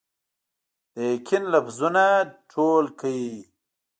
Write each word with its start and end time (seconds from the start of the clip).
د 0.93 0.95
یقین 1.13 1.43
لفظونه 1.53 2.03
ټول 2.51 2.85
کړئ 2.99 3.23